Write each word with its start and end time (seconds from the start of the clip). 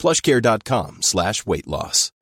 plushcare.com 0.00 1.02
slash 1.02 1.46
weight 1.46 1.66
loss. 1.66 2.12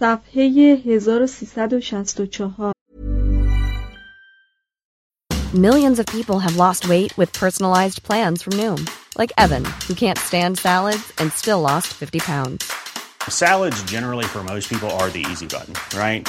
صفحه 0.00 0.76
1364 0.84 2.72
Millions 5.54 6.00
of 6.00 6.06
people 6.06 6.40
have 6.40 6.56
lost 6.56 6.88
weight 6.88 7.16
with 7.16 7.32
personalized 7.32 8.02
plans 8.02 8.42
from 8.42 8.54
Noom, 8.54 8.90
like 9.16 9.32
Evan, 9.38 9.64
who 9.86 9.94
can't 9.94 10.18
stand 10.18 10.58
salads 10.58 11.12
and 11.18 11.32
still 11.32 11.60
lost 11.60 11.94
50 11.94 12.18
pounds. 12.18 12.72
Salads, 13.28 13.80
generally, 13.84 14.24
for 14.24 14.42
most 14.42 14.68
people, 14.68 14.90
are 14.98 15.10
the 15.10 15.24
easy 15.30 15.46
button, 15.46 15.74
right? 15.96 16.28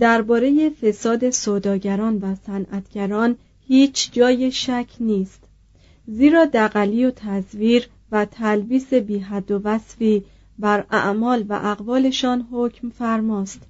درباره 0.00 0.70
فساد 0.70 1.30
سوداگران 1.30 2.18
و 2.18 2.34
صنعتگران 2.34 3.36
هیچ 3.66 4.12
جای 4.12 4.50
شک 4.50 4.86
نیست. 5.00 5.44
زیرا 6.06 6.44
دقلی 6.44 7.04
و 7.04 7.10
تزویر 7.10 7.88
و 8.12 8.24
تلبیس 8.24 8.94
بی 8.94 9.18
حد 9.18 9.50
و 9.50 9.60
وصفی 9.64 10.24
بر 10.58 10.84
اعمال 10.90 11.44
و 11.48 11.60
اقوالشان 11.62 12.48
حکم 12.52 12.90
فرماست. 12.90 13.62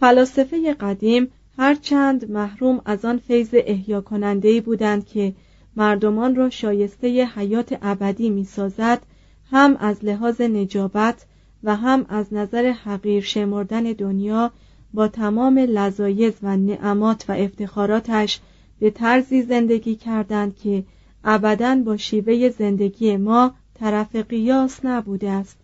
فلاسفه 0.00 0.74
قدیم 0.74 1.28
هرچند 1.58 2.30
محروم 2.30 2.80
از 2.84 3.04
آن 3.04 3.18
فیض 3.18 3.48
احیا 3.52 4.00
کننده 4.00 4.60
بودند 4.60 5.06
که 5.06 5.34
مردمان 5.76 6.36
را 6.36 6.50
شایسته 6.50 7.24
حیات 7.24 7.78
ابدی 7.82 8.30
می‌سازد 8.30 9.02
هم 9.50 9.76
از 9.76 10.04
لحاظ 10.04 10.40
نجابت 10.40 11.26
و 11.64 11.76
هم 11.76 12.06
از 12.08 12.34
نظر 12.34 12.70
حقیر 12.70 13.22
شمردن 13.22 13.82
دنیا 13.82 14.52
با 14.94 15.08
تمام 15.08 15.58
لذایز 15.58 16.34
و 16.42 16.56
نعمات 16.56 17.24
و 17.28 17.32
افتخاراتش 17.32 18.40
به 18.78 18.90
طرزی 18.90 19.42
زندگی 19.42 19.96
کردند 19.96 20.56
که 20.56 20.84
ابدا 21.24 21.82
با 21.84 21.96
شیوه 21.96 22.48
زندگی 22.48 23.16
ما 23.16 23.54
طرف 23.74 24.16
قیاس 24.16 24.84
نبوده 24.84 25.30
است. 25.30 25.58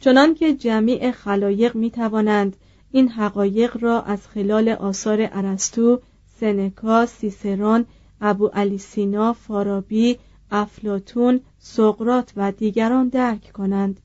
چنانکه 0.00 0.54
جمیع 0.54 1.10
خلایق 1.10 1.74
می 1.74 1.90
توانند 1.90 2.56
این 2.90 3.08
حقایق 3.08 3.76
را 3.82 4.02
از 4.02 4.26
خلال 4.26 4.68
آثار 4.68 5.28
ارسطو، 5.32 6.00
سنکا، 6.40 7.06
سیسرون، 7.06 7.84
ابو 8.20 8.46
علی 8.46 8.78
سینا، 8.78 9.32
فارابی، 9.32 10.18
افلاتون، 10.50 11.40
سقرات 11.58 12.32
و 12.36 12.52
دیگران 12.52 13.08
درک 13.08 13.52
کنند. 13.52 14.00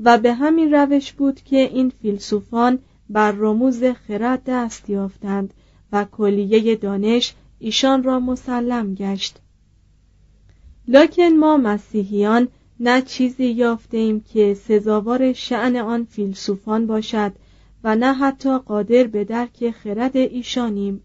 و 0.00 0.18
به 0.18 0.34
همین 0.34 0.74
روش 0.74 1.12
بود 1.12 1.40
که 1.40 1.56
این 1.56 1.92
فیلسوفان 2.02 2.78
بر 3.10 3.32
رموز 3.32 3.84
خرد 3.84 4.42
دست 4.46 4.90
یافتند 4.90 5.54
و 5.92 6.04
کلیه 6.04 6.76
دانش 6.76 7.34
ایشان 7.58 8.02
را 8.02 8.20
مسلم 8.20 8.94
گشت. 8.94 9.38
لکن 10.88 11.28
ما 11.28 11.56
مسیحیان 11.56 12.48
نه 12.80 13.02
چیزی 13.02 13.46
یافته 13.46 13.96
ایم 13.96 14.20
که 14.20 14.54
سزاوار 14.54 15.32
شعن 15.32 15.76
آن 15.76 16.04
فیلسوفان 16.04 16.86
باشد 16.86 17.32
و 17.84 17.96
نه 17.96 18.14
حتی 18.14 18.58
قادر 18.58 19.04
به 19.04 19.24
درک 19.24 19.70
خرد 19.70 20.16
ایشانیم. 20.16 21.02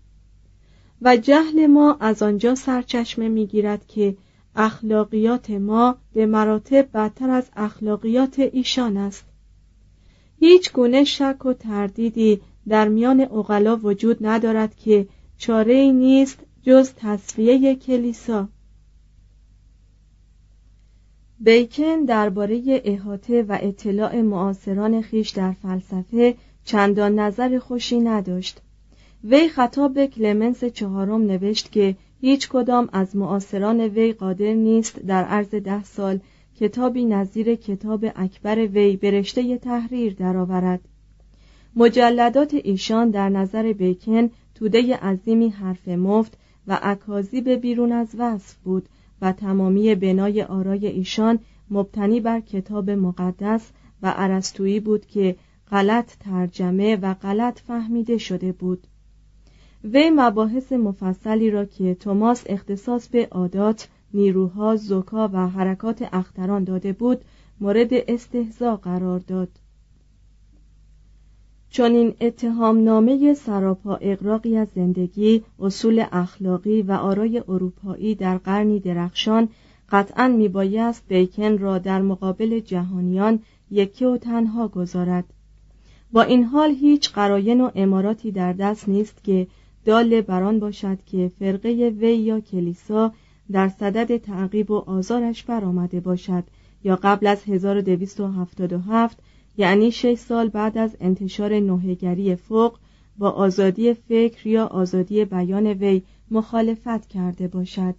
و 1.01 1.17
جهل 1.17 1.67
ما 1.67 1.97
از 1.99 2.23
آنجا 2.23 2.55
سرچشمه 2.55 3.29
می‌گیرد 3.29 3.88
که 3.88 4.17
اخلاقیات 4.55 5.49
ما 5.49 5.95
به 6.13 6.25
مراتب 6.25 6.89
بدتر 6.94 7.29
از 7.29 7.49
اخلاقیات 7.55 8.39
ایشان 8.39 8.97
است. 8.97 9.25
هیچ 10.40 10.73
گونه 10.73 11.03
شک 11.03 11.46
و 11.46 11.53
تردیدی 11.53 12.41
در 12.68 12.88
میان 12.88 13.22
اقلا 13.22 13.77
وجود 13.77 14.18
ندارد 14.21 14.75
که 14.75 15.07
چاره 15.38 15.74
ای 15.74 15.92
نیست 15.92 16.39
جز 16.63 16.92
تصفیه 16.98 17.75
کلیسا. 17.75 18.48
بیکن 21.39 22.06
درباره 22.06 22.81
احاطه 22.86 23.44
و 23.44 23.57
اطلاع 23.62 24.21
معاصران 24.21 25.01
خیش 25.01 25.30
در 25.30 25.51
فلسفه 25.51 26.36
چندان 26.65 27.19
نظر 27.19 27.59
خوشی 27.59 28.00
نداشت. 28.00 28.62
وی 29.24 29.50
خطاب 29.50 29.94
به 29.94 30.07
کلمنس 30.07 30.63
چهارم 30.63 31.21
نوشت 31.21 31.71
که 31.71 31.95
هیچ 32.21 32.50
کدام 32.50 32.89
از 32.94 33.15
معاصران 33.15 33.80
وی 33.81 34.13
قادر 34.13 34.54
نیست 34.54 35.00
در 35.00 35.24
عرض 35.24 35.50
ده 35.50 35.83
سال 35.83 36.19
کتابی 36.60 37.06
نظیر 37.06 37.56
کتاب 37.56 38.06
اکبر 38.16 38.68
وی 38.68 38.98
به 38.98 39.12
رشته 39.12 39.57
تحریر 39.57 40.13
درآورد. 40.13 40.81
مجلدات 41.75 42.54
ایشان 42.54 43.10
در 43.10 43.30
نظر 43.30 43.74
بیکن 43.74 44.30
توده 44.56 44.96
عظیمی 44.96 45.50
حرف 45.50 45.88
مفت 45.88 46.38
و 46.68 46.80
عکازی 46.81 47.42
به 47.42 47.56
بیرون 47.56 47.92
از 47.92 48.07
وصف 48.18 48.56
بود 48.56 48.90
و 49.22 49.31
تمامی 49.31 49.96
بنای 49.96 50.44
آرای 50.44 50.88
ایشان 50.88 51.40
مبتنی 51.69 52.19
بر 52.19 52.40
کتاب 52.40 52.90
مقدس 52.90 53.72
و 54.02 54.10
عرستویی 54.10 54.80
بود 54.80 55.06
که 55.06 55.36
غلط 55.72 56.18
ترجمه 56.19 56.96
و 56.96 57.13
غلط 57.13 57.60
فهمیده 57.60 58.18
شده 58.18 58.52
بود. 58.52 58.88
وی 59.84 60.10
مباحث 60.10 60.72
مفصلی 60.72 61.52
را 61.52 61.66
که 61.66 61.96
توماس 61.96 62.44
اختصاص 62.46 63.07
به 63.07 63.28
عادات 63.31 63.88
نیروها 64.15 64.75
زکا 64.75 65.29
و 65.33 65.47
حرکات 65.47 66.09
اختران 66.13 66.63
داده 66.63 66.94
بود 66.94 67.21
مورد 67.59 67.89
استهزا 67.91 68.75
قرار 68.75 69.19
داد. 69.19 69.50
چون 71.69 71.91
این 71.91 72.13
اتهام 72.21 72.83
نامه 72.83 73.33
سراپا 73.33 73.95
اقراقی 73.95 74.57
از 74.57 74.67
زندگی 74.75 75.44
اصول 75.59 76.06
اخلاقی 76.12 76.81
و 76.81 76.91
آرای 76.91 77.44
اروپایی 77.50 78.15
در 78.15 78.38
قرنی 78.38 78.79
درخشان 78.79 79.50
قطعا 79.89 80.27
میبایست 80.27 81.03
بیکن 81.07 81.57
را 81.57 81.77
در 81.77 82.01
مقابل 82.01 82.59
جهانیان 82.59 83.39
یکی 83.71 84.06
و 84.06 84.18
تنها 84.18 84.68
گذارد. 84.68 85.25
با 86.11 86.21
این 86.21 86.44
حال 86.44 86.71
هیچ 86.71 87.11
قراین 87.11 87.61
و 87.61 87.71
اماراتی 87.75 88.31
در 88.31 88.53
دست 88.53 88.89
نیست 88.89 89.23
که 89.23 89.47
دال 89.85 90.21
بران 90.21 90.59
باشد 90.59 90.97
که 91.06 91.31
فرقه 91.39 91.69
وی 91.89 92.15
یا 92.15 92.39
کلیسا 92.39 93.13
در 93.51 93.69
صدد 93.69 94.18
تعقیب 94.18 94.71
و 94.71 94.75
آزارش 94.75 95.44
برآمده 95.44 96.00
باشد 96.00 96.44
یا 96.83 96.95
قبل 96.95 97.27
از 97.27 97.44
1277 97.44 99.18
یعنی 99.57 99.92
شش 99.92 100.13
سال 100.13 100.50
بعد 100.50 100.77
از 100.77 100.97
انتشار 101.00 101.59
نوهگری 101.59 102.36
فوق 102.36 102.77
با 103.18 103.30
آزادی 103.30 103.94
فکر 103.94 104.47
یا 104.47 104.65
آزادی 104.65 105.25
بیان 105.25 105.68
وی 105.68 106.01
مخالفت 106.31 107.07
کرده 107.07 107.47
باشد. 107.47 107.95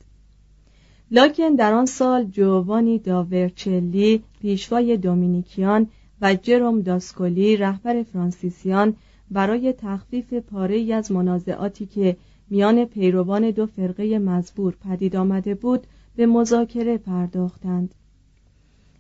لاکن 1.11 1.55
در 1.55 1.73
آن 1.73 1.87
سال 1.87 2.25
جووانی 2.25 2.99
داورچلی 2.99 4.23
پیشوای 4.41 4.97
دومینیکیان 4.97 5.89
و 6.21 6.35
جروم 6.35 6.81
داسکولی 6.81 7.57
رهبر 7.57 8.03
فرانسیسیان 8.03 8.95
برای 9.31 9.73
تخفیف 9.73 10.35
پاره 10.35 10.95
از 10.95 11.13
منازعاتی 11.13 11.87
که 11.87 12.17
میان 12.51 12.85
پیروان 12.85 13.51
دو 13.51 13.67
فرقه 13.67 14.19
مزبور 14.19 14.75
پدید 14.85 15.17
آمده 15.17 15.55
بود 15.55 15.87
به 16.17 16.27
مذاکره 16.27 16.99
پرداختند. 16.99 17.95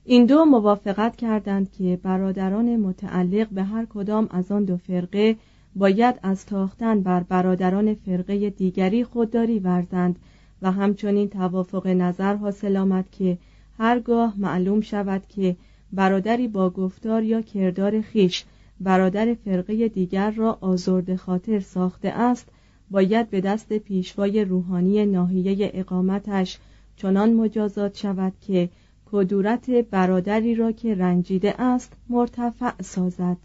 این 0.05 0.27
دو 0.27 0.45
موافقت 0.45 1.17
کردند 1.17 1.73
که 1.73 1.99
برادران 2.03 2.77
متعلق 2.77 3.49
به 3.49 3.65
هر 3.65 3.87
کدام 3.87 4.29
از 4.31 4.53
آن 4.53 4.65
دو 4.65 4.77
فرقه 4.77 5.37
باید 5.77 6.15
از 6.23 6.47
تاختن 6.47 7.01
بر 7.01 7.23
برادران 7.23 7.95
فرقه 7.95 8.51
دیگری 8.51 9.05
خودداری 9.05 9.59
ورزند 9.59 10.19
و 10.63 10.73
همچنین 10.73 11.29
توافق 11.29 11.87
نظر 11.87 12.35
حاصل 12.35 12.77
آمد 12.77 13.11
که 13.11 13.39
هرگاه 13.79 14.35
معلوم 14.37 14.81
شود 14.81 15.23
که 15.29 15.57
برادری 15.93 16.49
با 16.49 16.71
گفتار 16.71 17.23
یا 17.23 17.43
کردار 17.43 18.01
خیش 18.01 18.45
برادر 18.81 19.35
فرقه 19.35 19.89
دیگر 19.89 20.31
را 20.31 20.59
آزرد 20.61 21.17
خاطر 21.17 21.61
ساخته 21.61 22.09
است 22.09 22.49
باید 22.91 23.31
به 23.31 23.41
دست 23.41 23.73
پیشوای 23.73 24.45
روحانی 24.45 25.07
ناحیه 25.07 25.71
اقامتش 25.75 26.59
چنان 26.97 27.35
مجازات 27.35 27.97
شود 27.97 28.33
که 28.47 28.69
کدورت 29.13 29.71
برادری 29.71 30.55
را 30.55 30.73
که 30.73 30.95
رنجیده 30.95 31.61
است 31.61 31.93
مرتفع 32.09 32.83
سازد. 32.83 33.37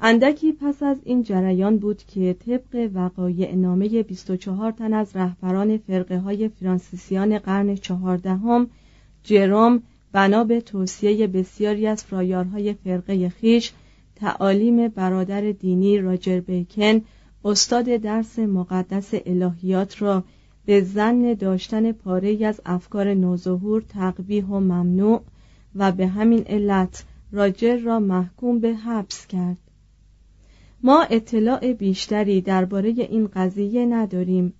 اندکی 0.00 0.52
پس 0.52 0.82
از 0.82 0.96
این 1.04 1.22
جریان 1.22 1.78
بود 1.78 2.02
که 2.02 2.36
طبق 2.46 2.90
وقایع 2.94 3.54
نامه 3.54 4.02
24 4.02 4.72
تن 4.72 4.92
از 4.92 5.16
رهبران 5.16 5.78
فرقه 5.78 6.18
های 6.18 6.48
فرانسیسیان 6.48 7.38
قرن 7.38 7.74
چهاردهم 7.74 8.70
جروم 9.22 9.82
بنا 10.12 10.44
به 10.44 10.60
توصیه 10.60 11.26
بسیاری 11.26 11.86
از 11.86 12.04
فرایارهای 12.04 12.74
فرقه 12.74 13.28
خیش 13.28 13.72
تعالیم 14.16 14.88
برادر 14.88 15.40
دینی 15.40 15.98
راجر 15.98 16.40
بیکن 16.40 17.00
استاد 17.46 17.84
درس 17.84 18.38
مقدس 18.38 19.10
الهیات 19.26 20.02
را 20.02 20.24
به 20.64 20.80
زن 20.80 21.34
داشتن 21.34 21.92
پاره 21.92 22.46
از 22.46 22.60
افکار 22.66 23.14
نوظهور 23.14 23.82
تقبیح 23.88 24.44
و 24.44 24.60
ممنوع 24.60 25.22
و 25.74 25.92
به 25.92 26.06
همین 26.06 26.42
علت 26.46 27.04
راجر 27.32 27.76
را 27.76 28.00
محکوم 28.00 28.58
به 28.58 28.74
حبس 28.74 29.26
کرد. 29.26 29.56
ما 30.82 31.02
اطلاع 31.02 31.72
بیشتری 31.72 32.40
درباره 32.40 32.88
این 32.88 33.26
قضیه 33.26 33.86
نداریم. 33.86 34.52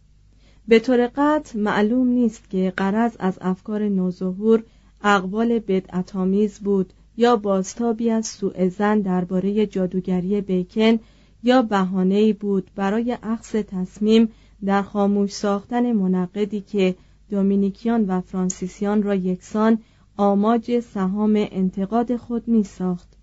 به 0.69 0.79
طور 0.79 1.11
قطع 1.17 1.59
معلوم 1.59 2.09
نیست 2.09 2.51
که 2.51 2.73
قرض 2.77 3.17
از 3.19 3.39
افکار 3.41 3.89
نوظهور 3.89 4.63
اقوال 5.03 5.59
بدعتامیز 5.59 6.59
بود 6.59 6.93
یا 7.17 7.37
بازتابی 7.37 8.11
از 8.11 8.27
سوء 8.27 8.69
زن 8.69 9.01
درباره 9.01 9.67
جادوگری 9.67 10.41
بیکن 10.41 10.99
یا 11.47 11.63
بهانه‌ای 11.63 12.33
بود 12.33 12.71
برای 12.75 13.19
اخذ 13.23 13.57
تصمیم 13.57 14.29
در 14.65 14.83
خاموش 14.83 15.33
ساختن 15.33 15.93
منقدی 15.93 16.61
که 16.61 16.95
دومینیکیان 17.31 18.05
و 18.05 18.21
فرانسیسیان 18.21 19.03
را 19.03 19.15
یکسان 19.15 19.79
آماج 20.17 20.81
سهام 20.81 21.33
انتقاد 21.37 22.13
می 22.13 22.19
میساخت. 22.47 23.17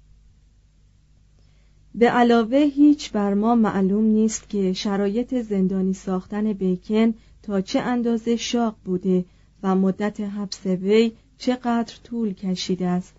به 1.96 2.10
علاوه 2.10 2.58
هیچ 2.58 3.12
بر 3.12 3.34
ما 3.34 3.56
معلوم 3.56 4.04
نیست 4.04 4.50
که 4.50 4.74
شرایط 4.74 5.36
زندانی 5.42 5.94
ساختن 5.94 6.54
بیکن 6.54 7.14
تا 7.44 7.62
چه 7.62 7.80
اندازه 7.80 8.36
شاق 8.36 8.75
بوده 8.86 9.25
و 9.64 9.75
مدت 9.75 10.22
حبس 10.22 10.66
وی 10.66 11.12
چقدر 11.38 11.96
طول 12.04 12.34
کشیده 12.34 12.88
است. 12.88 13.16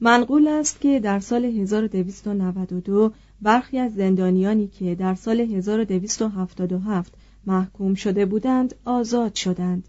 منقول 0.00 0.48
است 0.48 0.80
که 0.80 1.00
در 1.00 1.20
سال 1.20 1.44
1292 1.44 3.12
برخی 3.42 3.78
از 3.78 3.94
زندانیانی 3.94 4.68
که 4.68 4.94
در 4.94 5.14
سال 5.14 5.40
1277 5.40 7.14
محکوم 7.46 7.94
شده 7.94 8.26
بودند 8.26 8.74
آزاد 8.84 9.34
شدند. 9.34 9.88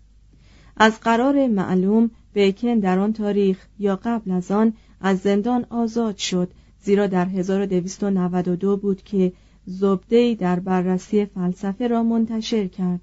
از 0.77 0.99
قرار 0.99 1.47
معلوم 1.47 2.11
بیکن 2.33 2.79
در 2.79 2.99
آن 2.99 3.13
تاریخ 3.13 3.67
یا 3.79 3.99
قبل 4.03 4.31
از 4.31 4.51
آن 4.51 4.73
از 5.01 5.19
زندان 5.19 5.65
آزاد 5.69 6.17
شد 6.17 6.51
زیرا 6.81 7.07
در 7.07 7.25
1292 7.25 8.77
بود 8.77 9.03
که 9.03 9.33
زبدهی 9.65 10.35
در 10.35 10.59
بررسی 10.59 11.25
فلسفه 11.25 11.87
را 11.87 12.03
منتشر 12.03 12.67
کرد. 12.67 13.01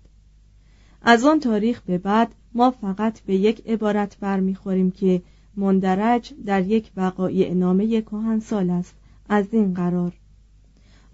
از 1.03 1.25
آن 1.25 1.41
تاریخ 1.41 1.81
به 1.81 1.99
بعد 1.99 2.35
ما 2.55 2.71
فقط 2.71 3.21
به 3.21 3.35
یک 3.35 3.63
عبارت 3.67 4.17
برمیخوریم 4.21 4.91
که 4.91 5.23
مندرج 5.57 6.33
در 6.47 6.67
یک 6.67 6.91
وقایع 6.97 7.55
نامه 7.55 8.03
کهنسال 8.03 8.71
است. 8.71 8.95
از 9.29 9.47
این 9.53 9.75
قرار 9.75 10.13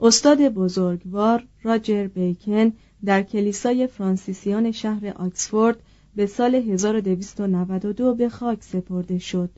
استاد 0.01 0.49
بزرگوار 0.49 1.47
راجر 1.63 2.07
بیکن 2.07 2.73
در 3.05 3.23
کلیسای 3.23 3.87
فرانسیسیان 3.87 4.73
شهر 4.73 5.09
آکسفورد 5.09 5.83
به 6.17 6.27
سال 6.27 6.55
1292 6.55 8.15
به 8.15 8.29
خاک 8.29 8.63
سپرده 8.63 9.19
شد. 9.19 9.51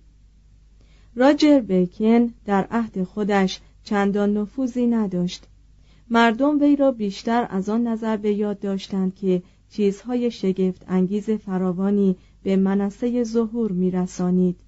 راجر 1.15 1.61
بیکن 1.61 2.35
در 2.45 2.69
عهد 2.71 3.03
خودش 3.03 3.61
چندان 3.85 4.37
نفوذی 4.37 4.87
نداشت. 4.87 5.47
مردم 6.11 6.61
وی 6.61 6.77
را 6.77 6.93
بیشتر 6.93 7.47
از 7.51 7.69
آن 7.69 7.87
نظر 7.87 8.17
به 8.17 8.33
یاد 8.33 8.59
داشتند 8.59 9.15
که 9.15 9.43
چیزهای 9.71 10.31
شگفت 10.31 10.85
انگیز 10.89 11.31
فراوانی 11.31 12.17
به 12.43 12.57
منصه 12.57 13.25
ظهور 13.25 13.73
میرسانید. 13.73 14.61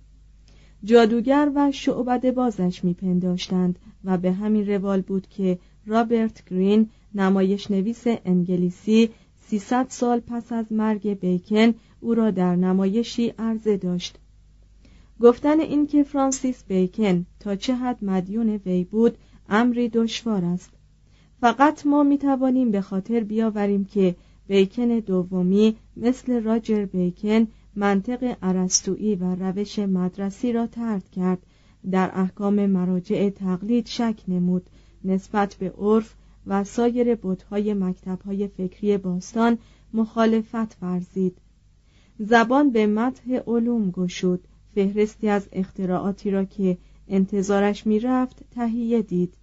جادوگر 0.84 1.52
و 1.54 1.72
شعبد 1.72 2.34
بازش 2.34 2.84
میپنداشتند 2.84 3.78
و 4.04 4.18
به 4.18 4.32
همین 4.32 4.66
روال 4.66 5.00
بود 5.00 5.28
که 5.28 5.58
رابرت 5.86 6.44
گرین 6.50 6.88
نمایش 7.14 7.70
نویس 7.70 8.04
انگلیسی 8.06 9.10
300 9.40 9.86
سال 9.88 10.20
پس 10.20 10.52
از 10.52 10.72
مرگ 10.72 11.20
بیکن 11.20 11.74
او 12.00 12.14
را 12.14 12.30
در 12.30 12.56
نمایشی 12.56 13.32
عرضه 13.38 13.76
داشت. 13.76 14.18
گفتن 15.20 15.60
اینکه 15.60 16.02
فرانسیس 16.02 16.64
بیکن 16.68 17.26
تا 17.40 17.56
چه 17.56 17.74
حد 17.74 18.04
مدیون 18.04 18.48
وی 18.66 18.84
بود 18.84 19.18
امری 19.48 19.88
دشوار 19.88 20.44
است. 20.44 20.70
فقط 21.40 21.86
ما 21.86 22.02
می 22.02 22.18
توانیم 22.18 22.70
به 22.70 22.80
خاطر 22.80 23.20
بیاوریم 23.20 23.84
که 23.84 24.14
بیکن 24.48 24.98
دومی 24.98 25.76
مثل 25.96 26.42
راجر 26.42 26.84
بیکن 26.84 27.46
منطق 27.80 28.36
ارسطویی 28.42 29.14
و 29.14 29.34
روش 29.34 29.78
مدرسی 29.78 30.52
را 30.52 30.66
ترد 30.66 31.10
کرد. 31.10 31.38
در 31.90 32.10
احکام 32.14 32.66
مراجع 32.66 33.30
تقلید 33.30 33.86
شک 33.86 34.20
نمود. 34.28 34.70
نسبت 35.04 35.54
به 35.54 35.70
عرف 35.78 36.14
و 36.46 36.64
سایر 36.64 37.14
بودهای 37.14 37.74
مکتبهای 37.74 38.48
فکری 38.48 38.96
باستان 38.96 39.58
مخالفت 39.94 40.82
ورزید. 40.82 41.38
زبان 42.18 42.70
به 42.70 42.86
مدح 42.86 43.36
علوم 43.46 43.90
گشود. 43.90 44.40
فهرستی 44.74 45.28
از 45.28 45.48
اختراعاتی 45.52 46.30
را 46.30 46.44
که 46.44 46.78
انتظارش 47.08 47.86
می‌رفت 47.86 48.44
تهیه 48.50 49.02
دید. 49.02 49.34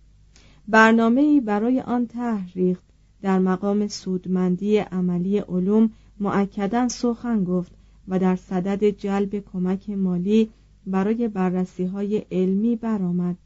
برنامه 0.68 1.42
برای 1.42 1.82
آن 1.82 2.08
تحریخت 2.08 2.84
در 3.22 3.40
مقام 3.40 3.88
سودمندی 3.88 4.78
عملی 4.78 5.40
علوم 5.40 5.92
معکدا 6.20 6.88
سخن 6.88 7.44
گفت. 7.44 7.72
و 8.08 8.20
در 8.20 8.36
صدد 8.36 8.84
جلب 8.84 9.44
کمک 9.54 9.90
مالی 9.90 10.50
برای 10.88 11.28
بررسی 11.28 11.86
های 11.86 12.26
علمی 12.32 12.76
برآمد. 12.76 13.38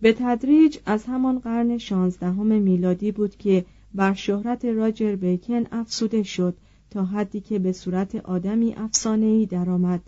به 0.00 0.12
تدریج 0.12 0.78
از 0.86 1.04
همان 1.04 1.38
قرن 1.38 1.78
شانزدهم 1.78 2.46
میلادی 2.46 3.12
بود 3.12 3.36
که 3.36 3.64
بر 3.94 4.14
شهرت 4.14 4.64
راجر 4.64 5.16
بیکن 5.16 5.64
افسوده 5.72 6.22
شد 6.22 6.54
تا 6.90 7.04
حدی 7.04 7.40
که 7.40 7.58
به 7.58 7.72
صورت 7.72 8.16
آدمی 8.16 8.74
افسانه‌ای 8.74 9.46
درآمد. 9.46 10.00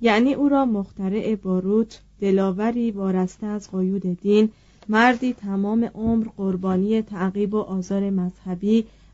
یعنی 0.00 0.34
او 0.34 0.48
را 0.48 0.64
مخترع 0.64 1.34
باروت 1.34 2.02
دلاوری 2.20 2.90
وارسته 2.90 3.46
از 3.46 3.70
قیود 3.70 4.20
دین 4.20 4.48
مردی 4.88 5.32
تمام 5.32 5.90
عمر 5.94 6.26
قربانی 6.36 7.02
تعقیب 7.02 7.54
و 7.54 7.58
آزار 7.58 8.10
مذهبی 8.10 8.84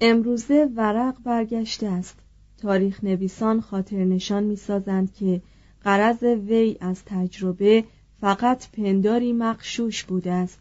امروزه 0.00 0.68
ورق 0.76 1.16
برگشته 1.24 1.86
است. 1.86 2.16
تاریخ 2.58 3.04
نویسان 3.04 3.60
خاطر 3.60 3.96
نشان 3.96 4.44
می 4.44 4.56
سازند 4.56 5.14
که 5.14 5.42
قرض 5.84 6.22
وی 6.22 6.76
از 6.80 7.02
تجربه 7.06 7.84
فقط 8.20 8.70
پنداری 8.70 9.32
مقشوش 9.32 10.04
بوده 10.04 10.32
است. 10.32 10.58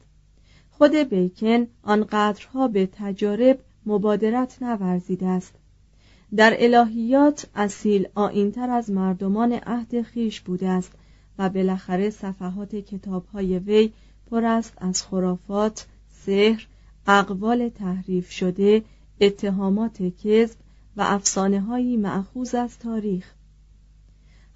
خود 0.72 0.96
بیکن 0.96 1.68
آنقدرها 1.84 2.68
به 2.68 2.90
تجارب 2.92 3.60
مبادرت 3.86 4.64
نورزیده 4.64 5.28
است. 5.28 5.54
در 6.36 6.56
الهیات 6.60 7.48
اصیل 7.56 8.08
آینتر 8.16 8.70
از 8.70 8.90
مردمان 8.90 9.54
عهد 9.54 10.02
خیش 10.02 10.42
بوده 10.42 10.68
است 10.68 10.92
و 11.38 11.50
بالاخره 11.50 12.10
صفحات 12.10 12.76
کتابهای 12.76 13.60
وی 13.60 13.92
پر 14.32 14.46
است 14.46 14.74
از 14.78 15.04
خرافات، 15.04 15.88
سحر، 16.10 16.68
اقوال 17.08 17.70
تحریف 17.70 18.32
شده، 18.32 18.84
اتهامات 19.22 20.04
کذب 20.04 20.58
و 20.98 21.02
افسانه 21.02 21.62
هایی 21.62 21.98
معخوز 21.98 22.56
از 22.56 22.80
تاریخ. 22.80 23.34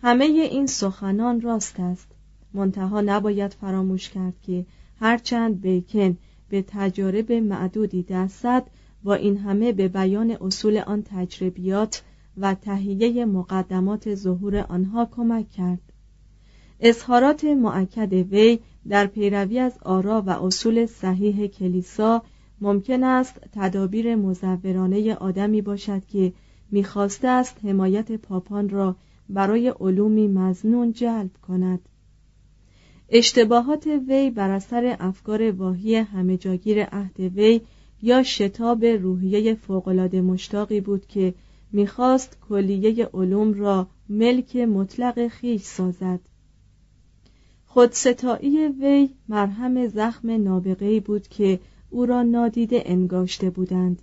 همه 0.02 0.26
این 0.26 0.68
سخنان 0.68 1.42
راست 1.42 1.80
است. 1.80 2.08
منتها 2.54 3.02
نباید 3.02 3.54
فراموش 3.54 4.10
کرد 4.10 4.34
که 4.42 4.66
هرچند 5.00 5.62
بیکن 5.62 6.18
به 6.50 6.66
تجارب 6.68 7.32
معدودی 7.32 8.04
دست 8.04 8.64
با 9.04 9.14
این 9.14 9.38
همه 9.38 9.72
به 9.72 9.88
بیان 9.88 10.38
اصول 10.42 10.78
آن 10.78 11.04
تجربیات 11.06 12.04
و 12.38 12.56
تهیه 12.56 13.26
مقدمات 13.26 14.16
ظهور 14.16 14.58
آنها 14.58 15.06
کمک 15.06 15.50
کرد. 15.50 15.82
اظهارات 16.80 17.44
معکد 17.44 18.14
وی 18.14 18.60
در 18.90 19.08
پیروی 19.08 19.60
از 19.60 19.78
آرا 19.82 20.22
و 20.22 20.30
اصول 20.30 20.86
صحیح 20.86 21.48
کلیسا 21.48 22.24
ممکن 22.64 23.04
است 23.04 23.42
تدابیر 23.52 24.16
مزورانه 24.16 25.16
آدمی 25.16 25.62
باشد 25.62 26.06
که 26.06 26.34
می‌خواسته 26.72 27.28
است 27.28 27.58
حمایت 27.64 28.12
پاپان 28.12 28.70
را 28.70 28.96
برای 29.30 29.74
علومی 29.80 30.28
مزنون 30.28 30.92
جلب 30.92 31.32
کند. 31.48 31.90
اشتباهات 33.10 33.88
وی 34.08 34.30
بر 34.30 34.50
اثر 34.50 34.98
افکار 35.00 35.52
واهی 35.52 35.96
همهجاگیر 35.96 36.84
عهد 36.84 37.20
وی 37.20 37.62
یا 38.02 38.24
شتاب 38.24 38.86
روحیه 38.86 39.56
فوقالعاده 39.56 40.22
مشتاقی 40.22 40.82
بود 40.82 41.08
که 41.08 41.34
می‌خواست 41.72 42.38
کلیه 42.50 43.10
علوم 43.14 43.54
را 43.54 43.88
ملک 44.10 44.56
مطلق 44.56 45.28
خیش 45.28 45.62
سازد. 45.62 46.20
خودستایی 47.66 48.68
وی 48.68 49.10
مرهم 49.30 49.88
زخم 49.88 50.32
نابغه‌ای 50.32 51.00
بود 51.00 51.28
که 51.28 51.60
او 51.94 52.06
را 52.06 52.24
نادیده 52.24 52.84
انگاشته 52.86 53.50
بودند. 53.50 54.02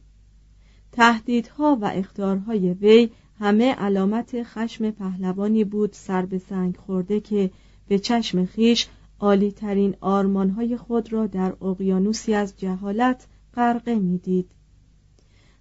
تهدیدها 0.93 1.79
و 1.81 1.85
اختارهای 1.85 2.73
وی 2.73 3.11
همه 3.39 3.73
علامت 3.75 4.43
خشم 4.43 4.91
پهلوانی 4.91 5.65
بود 5.65 5.93
سر 5.93 6.27
به 6.27 6.39
سنگ 6.39 6.77
خورده 6.77 7.21
که 7.21 7.51
به 7.89 7.99
چشم 7.99 8.45
خیش 8.45 8.89
عالی 9.21 9.53
ترین 9.53 9.95
آرمانهای 10.01 10.77
خود 10.77 11.13
را 11.13 11.27
در 11.27 11.53
اقیانوسی 11.63 12.35
از 12.35 12.57
جهالت 12.57 13.27
غرقه 13.55 13.95
می‌دید. 13.95 14.51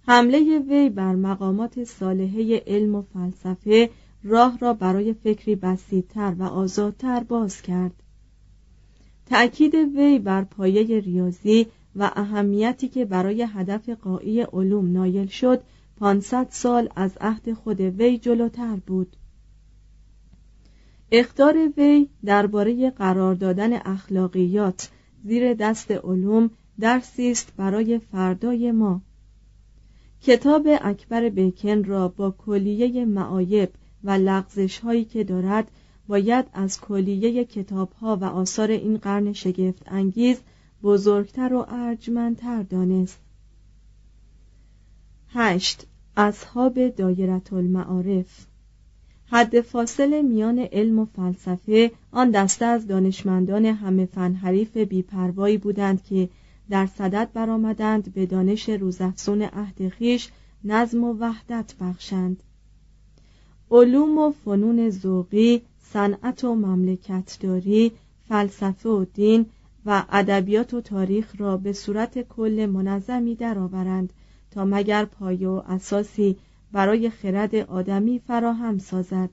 حمله 0.06 0.58
وی 0.58 0.88
بر 0.88 1.14
مقامات 1.14 1.84
صالحه 1.84 2.62
علم 2.66 2.94
و 2.94 3.02
فلسفه 3.02 3.90
راه 4.24 4.58
را 4.58 4.74
برای 4.74 5.12
فکری 5.12 5.56
بسیدتر 5.56 6.34
و 6.38 6.42
آزادتر 6.42 7.20
باز 7.20 7.62
کرد. 7.62 8.02
تأکید 9.26 9.74
وی 9.74 10.18
بر 10.18 10.44
پایه 10.44 11.00
ریاضی 11.00 11.66
و 11.96 12.10
اهمیتی 12.16 12.88
که 12.88 13.04
برای 13.04 13.46
هدف 13.54 13.88
قایی 13.88 14.40
علوم 14.40 14.92
نایل 14.92 15.26
شد 15.26 15.62
پانصد 15.96 16.46
سال 16.50 16.88
از 16.96 17.18
عهد 17.20 17.52
خود 17.52 17.80
وی 17.80 18.18
جلوتر 18.18 18.76
بود. 18.76 19.16
اختار 21.12 21.72
وی 21.76 22.08
درباره 22.24 22.90
قرار 22.90 23.34
دادن 23.34 23.72
اخلاقیات 23.72 24.90
زیر 25.24 25.54
دست 25.54 25.90
علوم 25.90 26.50
درسی 26.80 27.30
است 27.30 27.52
برای 27.56 27.98
فردای 27.98 28.72
ما. 28.72 29.02
کتاب 30.22 30.68
اکبر 30.80 31.28
بیکن 31.28 31.84
را 31.84 32.08
با 32.08 32.30
کلیه 32.30 33.04
معایب 33.04 33.70
و 34.04 34.10
لغزش 34.10 34.78
هایی 34.78 35.04
که 35.04 35.24
دارد 35.24 35.70
باید 36.08 36.44
از 36.52 36.80
کلیه 36.80 37.44
کتاب 37.44 37.92
ها 37.92 38.16
و 38.16 38.24
آثار 38.24 38.70
این 38.70 38.96
قرن 38.96 39.32
شگفت 39.32 39.82
انگیز 39.86 40.40
بزرگتر 40.82 41.54
و 41.54 41.66
ارجمندتر 41.68 42.62
دانست. 42.62 43.18
هشت 45.28 45.86
اصحاب 46.16 46.88
دایرت 46.88 47.52
المعارف 47.52 48.46
حد 49.26 49.60
فاصل 49.60 50.22
میان 50.22 50.58
علم 50.58 50.98
و 50.98 51.04
فلسفه 51.04 51.90
آن 52.12 52.30
دسته 52.30 52.64
از 52.64 52.86
دانشمندان 52.86 53.64
همه 53.64 54.06
فن 54.06 54.34
حریف 54.34 54.76
بیپروایی 54.76 55.58
بودند 55.58 56.04
که 56.04 56.28
در 56.70 56.86
صدد 56.86 57.30
برآمدند 57.34 58.14
به 58.14 58.26
دانش 58.26 58.68
روزافزون 58.68 59.42
عهد 59.42 59.88
خیش 59.88 60.28
نظم 60.64 61.04
و 61.04 61.12
وحدت 61.12 61.74
بخشند. 61.80 62.42
علوم 63.70 64.18
و 64.18 64.30
فنون 64.30 64.90
ذوقی 64.90 65.62
صنعت 65.92 66.44
و 66.44 66.54
مملکتداری 66.54 67.92
فلسفه 68.28 68.88
و 68.88 69.04
دین 69.04 69.46
و 69.86 70.04
ادبیات 70.10 70.74
و 70.74 70.80
تاریخ 70.80 71.34
را 71.38 71.56
به 71.56 71.72
صورت 71.72 72.18
کل 72.22 72.66
منظمی 72.72 73.34
درآورند 73.34 74.12
تا 74.50 74.64
مگر 74.64 75.04
پایه 75.04 75.48
و 75.48 75.62
اساسی 75.68 76.36
برای 76.72 77.10
خرد 77.10 77.54
آدمی 77.54 78.18
فراهم 78.18 78.78
سازد. 78.78 79.30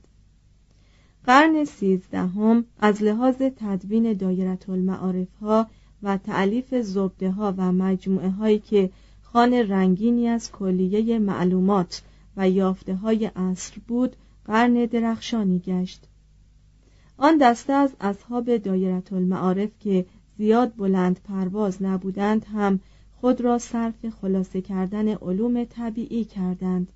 قرن 1.24 1.64
سیزدهم 1.64 2.64
از 2.80 3.02
لحاظ 3.02 3.36
تدوین 3.36 4.12
دایرت 4.12 4.68
المعارف 4.68 5.28
ها 5.40 5.66
و 6.02 6.16
تعلیف 6.16 6.74
زبده 6.74 7.30
ها 7.30 7.54
و 7.56 7.72
مجموعه 7.72 8.30
هایی 8.30 8.58
که 8.58 8.90
خان 9.22 9.52
رنگینی 9.54 10.28
از 10.28 10.52
کلیه 10.52 11.18
معلومات 11.18 12.02
و 12.36 12.50
یافته 12.50 12.94
های 12.94 13.26
عصر 13.26 13.76
بود 13.88 14.16
قرن 14.44 14.74
درخشانی 14.74 15.58
گشت. 15.58 16.08
آن 17.16 17.38
دسته 17.38 17.72
از 17.72 17.96
اصحاب 18.00 18.56
دایرت 18.56 19.12
المعارف 19.12 19.70
که 19.80 20.06
زیاد 20.38 20.76
بلند 20.76 21.20
پرواز 21.24 21.82
نبودند 21.82 22.44
هم 22.44 22.80
خود 23.20 23.40
را 23.40 23.58
صرف 23.58 24.08
خلاصه 24.08 24.60
کردن 24.60 25.08
علوم 25.08 25.64
طبیعی 25.64 26.24
کردند. 26.24 26.88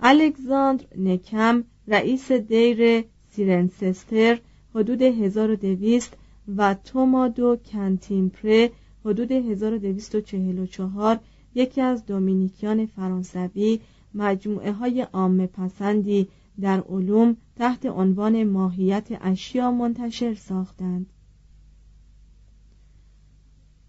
الکساندر 0.00 0.84
نکم 0.98 1.64
رئیس 1.88 2.32
دیر 2.32 3.04
سیرنسستر 3.30 4.40
حدود 4.74 5.02
1200 5.02 6.16
و 6.56 6.74
تومادو 6.74 7.56
کنتیمپره 7.56 8.70
حدود 9.04 9.32
1244 9.32 11.20
یکی 11.54 11.80
از 11.80 12.06
دومینیکیان 12.06 12.86
فرانسوی 12.86 13.80
مجموعه 14.14 14.72
های 14.72 15.00
عام 15.00 15.46
پسندی 15.46 16.28
در 16.60 16.80
علوم 16.80 17.36
تحت 17.56 17.86
عنوان 17.86 18.44
ماهیت 18.44 19.08
اشیا 19.20 19.70
منتشر 19.70 20.34
ساختند. 20.34 21.06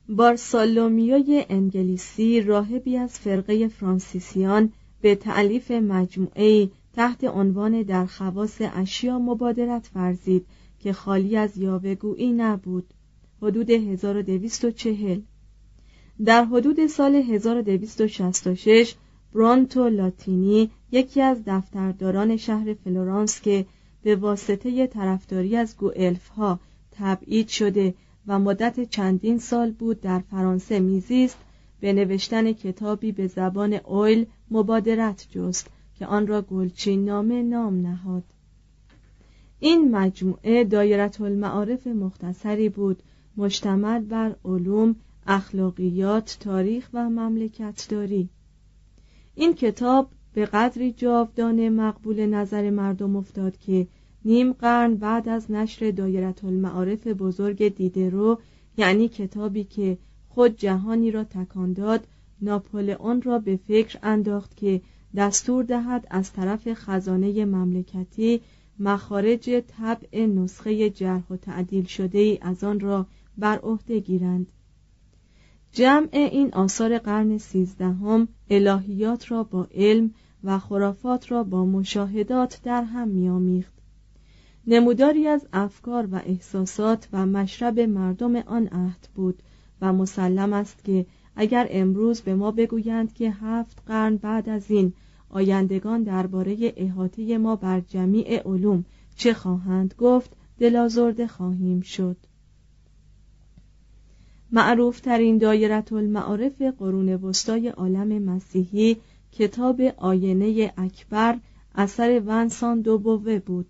بارسالومیوی 0.09 1.45
انگلیسی 1.49 2.41
راهبی 2.41 2.97
از 2.97 3.19
فرقه 3.19 3.67
فرانسیسیان 3.67 4.73
به 5.01 5.15
تعلیف 5.15 5.71
مجموعه 5.71 6.69
تحت 6.93 7.23
عنوان 7.23 7.81
در 7.81 8.05
خواص 8.05 8.61
اشیا 8.61 9.19
مبادرت 9.19 9.89
فرزید 9.93 10.45
که 10.79 10.93
خالی 10.93 11.37
از 11.37 11.57
یاوهگویی 11.57 12.31
نبود. 12.31 12.85
حدود 13.41 13.69
1240 13.69 15.19
در 16.25 16.45
حدود 16.45 16.87
سال 16.87 17.15
1266 17.15 18.95
برانتو 19.33 19.89
لاتینی 19.89 20.71
یکی 20.91 21.21
از 21.21 21.37
دفترداران 21.45 22.37
شهر 22.37 22.73
فلورانس 22.73 23.41
که 23.41 23.65
به 24.03 24.15
واسطه 24.15 24.87
طرفداری 24.87 25.55
از 25.55 25.77
گوئلف 25.77 26.27
ها 26.27 26.59
تبعید 26.91 27.47
شده 27.47 27.93
و 28.27 28.39
مدت 28.39 28.89
چندین 28.89 29.37
سال 29.37 29.71
بود 29.71 30.01
در 30.01 30.19
فرانسه 30.19 30.79
میزیست 30.79 31.37
به 31.79 31.93
نوشتن 31.93 32.53
کتابی 32.53 33.11
به 33.11 33.27
زبان 33.27 33.73
اویل 33.73 34.25
مبادرت 34.51 35.27
جست 35.31 35.69
که 35.95 36.05
آن 36.05 36.27
را 36.27 36.41
گلچین 36.41 37.05
نامه 37.05 37.43
نام 37.43 37.81
نهاد. 37.81 38.23
این 39.59 39.91
مجموعه 39.91 40.63
دایرت 40.63 41.21
المعارف 41.21 41.87
مختصری 41.87 42.69
بود 42.69 43.03
مشتمل 43.37 43.99
بر 43.99 44.35
علوم 44.45 44.95
اخلاقیات 45.27 46.37
تاریخ 46.39 46.89
و 46.93 47.09
مملکتداری. 47.09 48.29
این 49.35 49.53
کتاب 49.53 50.09
به 50.33 50.45
قدری 50.45 50.91
جاودانه 50.91 51.69
مقبول 51.69 52.25
نظر 52.25 52.69
مردم 52.69 53.15
افتاد 53.15 53.57
که 53.57 53.87
نیم 54.25 54.53
قرن 54.53 54.95
بعد 54.95 55.29
از 55.29 55.51
نشر 55.51 55.91
دایرت 55.91 56.43
المعارف 56.43 57.07
بزرگ 57.07 57.75
دیدرو 57.75 58.39
یعنی 58.77 59.07
کتابی 59.07 59.63
که 59.63 59.97
خود 60.29 60.57
جهانی 60.57 61.11
را 61.11 61.23
تکان 61.23 61.73
داد 61.73 62.07
ناپولئون 62.41 63.21
را 63.21 63.39
به 63.39 63.55
فکر 63.55 63.99
انداخت 64.03 64.57
که 64.57 64.81
دستور 65.15 65.63
دهد 65.63 66.07
از 66.09 66.33
طرف 66.33 66.73
خزانه 66.73 67.45
مملکتی 67.45 68.41
مخارج 68.79 69.49
طبع 69.67 70.25
نسخه 70.25 70.89
جرح 70.89 71.23
و 71.29 71.37
تعدیل 71.37 71.85
شده 71.85 72.19
ای 72.19 72.39
از 72.41 72.63
آن 72.63 72.79
را 72.79 73.05
بر 73.37 73.57
عهده 73.57 73.99
گیرند. 73.99 74.47
جمع 75.71 76.09
این 76.11 76.53
آثار 76.53 76.97
قرن 76.97 77.37
سیزدهم 77.37 78.27
الهیات 78.49 79.31
را 79.31 79.43
با 79.43 79.67
علم 79.73 80.11
و 80.43 80.59
خرافات 80.59 81.31
را 81.31 81.43
با 81.43 81.65
مشاهدات 81.65 82.59
در 82.63 82.83
هم 82.83 83.07
میآمیخت. 83.07 83.74
نموداری 84.67 85.27
از 85.27 85.47
افکار 85.53 86.07
و 86.11 86.15
احساسات 86.15 87.07
و 87.13 87.25
مشرب 87.25 87.79
مردم 87.79 88.35
آن 88.35 88.67
عهد 88.67 89.09
بود 89.15 89.43
و 89.81 89.93
مسلم 89.93 90.53
است 90.53 90.83
که 90.83 91.05
اگر 91.35 91.67
امروز 91.69 92.21
به 92.21 92.35
ما 92.35 92.51
بگویند 92.51 93.13
که 93.13 93.31
هفت 93.31 93.81
قرن 93.87 94.17
بعد 94.17 94.49
از 94.49 94.71
این 94.71 94.93
آیندگان 95.29 96.03
درباره 96.03 96.73
احاطه 96.77 97.37
ما 97.37 97.55
بر 97.55 97.79
جمیع 97.79 98.41
علوم 98.47 98.85
چه 99.15 99.33
خواهند 99.33 99.95
گفت 99.97 100.31
دلازرده 100.59 101.27
خواهیم 101.27 101.81
شد. 101.81 102.17
معروف 104.51 104.99
ترین 104.99 105.37
دایرت 105.37 105.93
المعارف 105.93 106.61
قرون 106.61 107.09
وسطای 107.09 107.67
عالم 107.67 108.23
مسیحی 108.23 108.97
کتاب 109.31 109.81
آینه 109.97 110.73
اکبر 110.77 111.39
اثر 111.75 112.21
ونسان 112.25 112.81
دوبوه 112.81 113.39
بود. 113.39 113.67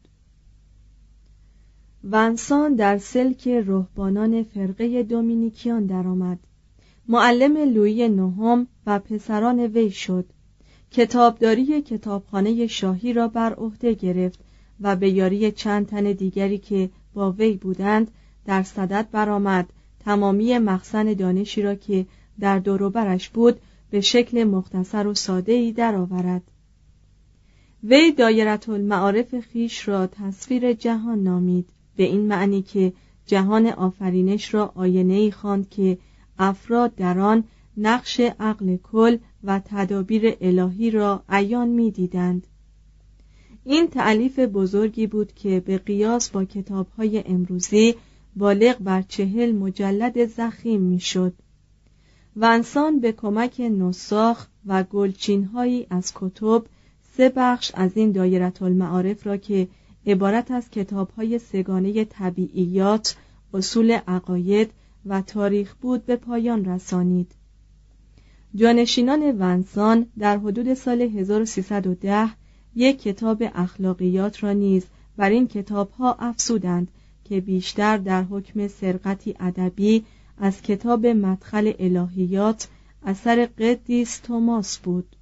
ونسان 2.11 2.75
در 2.75 2.97
سلک 2.97 3.47
رهبانان 3.47 4.43
فرقه 4.43 5.03
دومینیکیان 5.03 5.85
درآمد. 5.85 6.39
معلم 7.07 7.57
لویی 7.57 8.09
نهم 8.09 8.67
و 8.85 8.99
پسران 8.99 9.59
وی 9.59 9.91
شد. 9.91 10.25
کتابداری 10.91 11.81
کتابخانه 11.81 12.67
شاهی 12.67 13.13
را 13.13 13.27
بر 13.27 13.53
عهده 13.53 13.93
گرفت 13.93 14.39
و 14.81 14.95
به 14.95 15.09
یاری 15.09 15.51
چند 15.51 15.87
تن 15.87 16.11
دیگری 16.11 16.57
که 16.57 16.89
با 17.13 17.31
وی 17.31 17.53
بودند 17.53 18.11
در 18.45 18.63
صدد 18.63 19.07
برآمد. 19.11 19.69
تمامی 19.99 20.57
مخزن 20.57 21.13
دانشی 21.13 21.61
را 21.61 21.75
که 21.75 22.05
در 22.39 22.59
دوروبرش 22.59 23.29
بود 23.29 23.59
به 23.89 24.01
شکل 24.01 24.43
مختصر 24.43 25.07
و 25.07 25.13
ساده 25.13 25.51
ای 25.51 25.71
درآورد. 25.71 26.43
وی 27.83 28.11
دایرت 28.11 28.69
المعارف 28.69 29.39
خیش 29.39 29.87
را 29.87 30.07
تصویر 30.07 30.73
جهان 30.73 31.23
نامید. 31.23 31.69
به 31.95 32.03
این 32.03 32.21
معنی 32.21 32.61
که 32.61 32.93
جهان 33.25 33.67
آفرینش 33.67 34.53
را 34.53 34.71
آینه 34.75 35.13
ای 35.13 35.31
خواند 35.31 35.69
که 35.69 35.97
افراد 36.39 36.95
در 36.95 37.19
آن 37.19 37.43
نقش 37.77 38.19
عقل 38.19 38.77
کل 38.77 39.17
و 39.43 39.61
تدابیر 39.65 40.37
الهی 40.41 40.91
را 40.91 41.23
عیان 41.29 41.67
می‌دیدند. 41.67 42.47
این 43.63 43.87
تعلیف 43.87 44.39
بزرگی 44.39 45.07
بود 45.07 45.33
که 45.33 45.59
به 45.59 45.77
قیاس 45.77 46.29
با 46.29 46.45
کتابهای 46.45 47.23
امروزی 47.25 47.95
بالغ 48.35 48.77
بر 48.79 49.01
چهل 49.01 49.51
مجلد 49.51 50.25
زخیم 50.25 50.81
می‌شد 50.81 51.33
ونسان 52.35 52.99
به 52.99 53.11
کمک 53.11 53.59
نساخ 53.59 54.47
و 54.65 54.83
گلچینهایی 54.83 55.87
از 55.89 56.11
کتب 56.15 56.63
سه 57.17 57.29
بخش 57.35 57.71
از 57.73 57.97
این 57.97 58.11
دایرت 58.11 58.61
المعارف 58.61 59.27
را 59.27 59.37
که 59.37 59.67
عبارت 60.07 60.51
از 60.51 60.69
کتابهای 60.69 61.39
سگانه 61.39 62.05
طبیعیات 62.05 63.15
اصول 63.53 63.91
عقاید 63.91 64.71
و 65.05 65.21
تاریخ 65.21 65.75
بود 65.75 66.05
به 66.05 66.15
پایان 66.15 66.65
رسانید. 66.65 67.31
جانشینان 68.55 69.35
ونسان 69.39 70.05
در 70.19 70.37
حدود 70.37 70.73
سال 70.73 71.01
1310 71.01 72.29
یک 72.75 73.01
کتاب 73.01 73.43
اخلاقیات 73.55 74.43
را 74.43 74.53
نیز 74.53 74.85
بر 75.17 75.29
این 75.29 75.47
کتابها 75.47 76.13
افسودند 76.19 76.87
که 77.23 77.41
بیشتر 77.41 77.97
در 77.97 78.23
حکم 78.23 78.67
سرقتی 78.67 79.35
ادبی 79.39 80.05
از 80.37 80.61
کتاب 80.61 81.05
مدخل 81.05 81.73
الهیات 81.79 82.67
اثر 83.03 83.45
قدیس 83.45 84.17
توماس 84.17 84.77
بود. 84.77 85.14